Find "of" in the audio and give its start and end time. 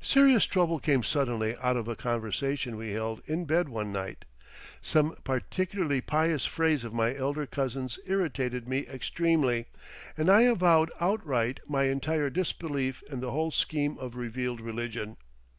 1.76-1.86, 6.82-6.94, 13.98-14.16